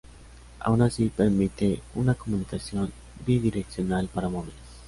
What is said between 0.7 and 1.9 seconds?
así, permite